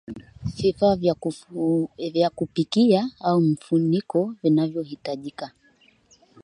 Vifaa 0.57 0.95
vya 2.03 2.29
kupikia 2.29 3.09
au 3.19 3.41
mfuniko 3.41 4.35
vinavyohitajika 4.43 5.51